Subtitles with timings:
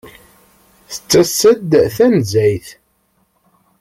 [0.91, 2.67] Tettas-d tanezzayt.